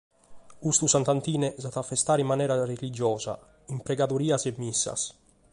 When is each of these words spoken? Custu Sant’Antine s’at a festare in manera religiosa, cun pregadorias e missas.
Custu 0.63 0.87
Sant’Antine 0.93 1.53
s’at 1.61 1.77
a 1.81 1.85
festare 1.89 2.21
in 2.23 2.29
manera 2.33 2.57
religiosa, 2.73 3.33
cun 3.67 3.79
pregadorias 3.87 4.43
e 4.49 4.51
missas. 4.61 5.01